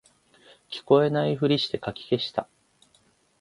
[0.71, 2.47] 聞こえないふりしてかき消した